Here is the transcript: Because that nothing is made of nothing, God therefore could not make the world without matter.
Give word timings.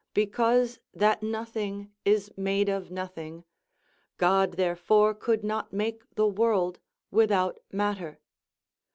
Because 0.15 0.79
that 0.95 1.21
nothing 1.21 1.91
is 2.05 2.31
made 2.35 2.69
of 2.69 2.89
nothing, 2.89 3.43
God 4.17 4.53
therefore 4.53 5.13
could 5.13 5.43
not 5.43 5.71
make 5.73 6.01
the 6.15 6.25
world 6.25 6.79
without 7.11 7.59
matter. 7.71 8.19